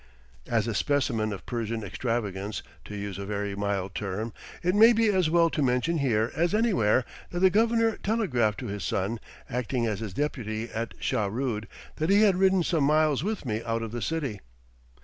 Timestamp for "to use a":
2.85-3.25